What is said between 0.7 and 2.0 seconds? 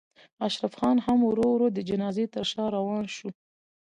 خان هم ورو ورو د